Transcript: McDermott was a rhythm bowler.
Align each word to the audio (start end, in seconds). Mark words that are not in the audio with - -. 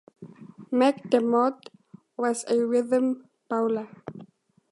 McDermott 0.71 1.67
was 2.17 2.43
a 2.45 2.55
rhythm 2.57 3.29
bowler. 3.47 3.87